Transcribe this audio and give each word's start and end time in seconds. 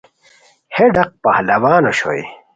ہے 0.75 0.85
ڈاق 0.95 1.09
پہلوان 1.23 1.83
اوشوئے 1.87 2.23